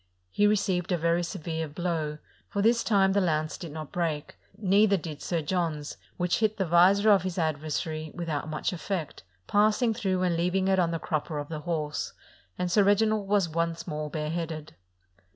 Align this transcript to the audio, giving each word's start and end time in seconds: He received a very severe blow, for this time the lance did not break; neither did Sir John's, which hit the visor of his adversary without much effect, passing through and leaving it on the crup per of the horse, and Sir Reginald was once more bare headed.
He 0.31 0.47
received 0.47 0.91
a 0.91 0.97
very 0.97 1.21
severe 1.21 1.67
blow, 1.67 2.17
for 2.49 2.63
this 2.63 2.83
time 2.83 3.11
the 3.13 3.21
lance 3.21 3.55
did 3.55 3.71
not 3.71 3.91
break; 3.91 4.35
neither 4.57 4.97
did 4.97 5.21
Sir 5.21 5.43
John's, 5.43 5.97
which 6.17 6.39
hit 6.39 6.57
the 6.57 6.65
visor 6.65 7.11
of 7.11 7.21
his 7.21 7.37
adversary 7.37 8.09
without 8.15 8.49
much 8.49 8.73
effect, 8.73 9.21
passing 9.45 9.93
through 9.93 10.23
and 10.23 10.35
leaving 10.35 10.67
it 10.67 10.79
on 10.79 10.89
the 10.89 10.97
crup 10.97 11.25
per 11.25 11.37
of 11.37 11.49
the 11.49 11.59
horse, 11.59 12.13
and 12.57 12.71
Sir 12.71 12.81
Reginald 12.83 13.27
was 13.27 13.47
once 13.47 13.85
more 13.85 14.09
bare 14.09 14.31
headed. 14.31 14.73